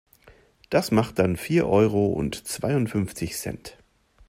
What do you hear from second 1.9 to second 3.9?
und zweiundfünfzig Cent.